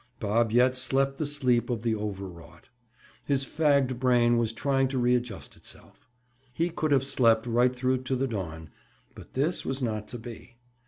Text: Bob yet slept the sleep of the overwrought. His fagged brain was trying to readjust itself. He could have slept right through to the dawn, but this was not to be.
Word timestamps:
Bob 0.19 0.51
yet 0.51 0.75
slept 0.75 1.19
the 1.19 1.27
sleep 1.27 1.69
of 1.69 1.83
the 1.83 1.93
overwrought. 1.95 2.69
His 3.23 3.45
fagged 3.45 3.99
brain 3.99 4.39
was 4.39 4.51
trying 4.51 4.87
to 4.87 4.97
readjust 4.97 5.55
itself. 5.55 6.07
He 6.51 6.71
could 6.71 6.89
have 6.91 7.05
slept 7.05 7.45
right 7.45 7.75
through 7.75 7.99
to 8.05 8.15
the 8.15 8.27
dawn, 8.27 8.71
but 9.13 9.35
this 9.35 9.63
was 9.63 9.79
not 9.79 10.07
to 10.07 10.17
be. 10.17 10.55